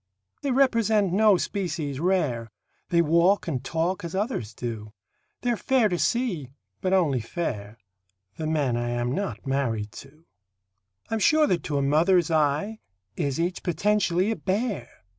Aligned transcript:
They 0.41 0.49
represent 0.49 1.13
no 1.13 1.37
species 1.37 1.99
rare, 1.99 2.49
They 2.89 3.03
walk 3.03 3.47
and 3.47 3.63
talk 3.63 4.03
as 4.03 4.15
others 4.15 4.51
do; 4.55 4.93
They're 5.41 5.55
fair 5.55 5.89
to 5.89 5.99
see 5.99 6.53
but 6.81 6.91
only 6.91 7.19
fair 7.19 7.77
The 8.37 8.47
men 8.47 8.77
I 8.77 8.89
am 8.89 9.11
not 9.11 9.45
married 9.45 9.91
to. 9.91 10.25
I'm 11.11 11.19
sure 11.19 11.45
that 11.45 11.61
to 11.65 11.77
a 11.77 11.83
mother's 11.83 12.31
eye 12.31 12.79
Is 13.15 13.39
each 13.39 13.61
potentially 13.61 14.31
a 14.31 14.35
bear. 14.35 14.89